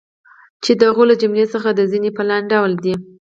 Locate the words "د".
0.79-0.81, 1.73-1.81